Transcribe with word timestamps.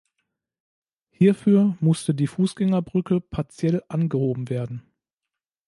Hierfür 1.11 1.77
musste 1.79 2.15
die 2.15 2.25
Fußgängerbrücke 2.25 3.21
partiell 3.21 3.83
angehoben 3.87 4.49
werden. 4.49 4.81